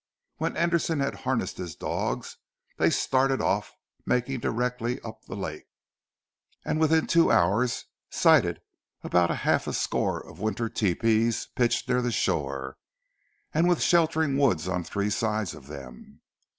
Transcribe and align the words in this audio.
When 0.37 0.57
Anderton 0.57 0.99
had 0.99 1.13
harnessed 1.13 1.57
his 1.59 1.75
dogs 1.75 2.37
they 2.77 2.89
started 2.89 3.39
off, 3.39 3.75
making 4.03 4.39
directly 4.39 4.99
up 5.01 5.21
the 5.25 5.35
lake, 5.35 5.67
and 6.65 6.79
within 6.79 7.05
two 7.05 7.31
hours 7.31 7.85
sighted 8.09 8.61
about 9.03 9.29
half 9.29 9.67
a 9.67 9.73
score 9.73 10.19
of 10.19 10.39
winter 10.39 10.69
tepees 10.69 11.45
pitched 11.55 11.87
near 11.87 12.01
the 12.01 12.11
store, 12.11 12.79
and 13.53 13.69
with 13.69 13.79
sheltering 13.79 14.37
woods 14.39 14.67
on 14.67 14.83
three 14.83 15.11
sides 15.11 15.53
of 15.53 15.67
them. 15.67 16.21